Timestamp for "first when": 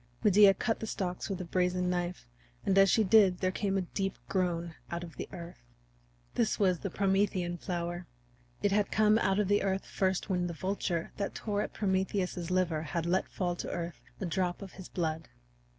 9.85-10.47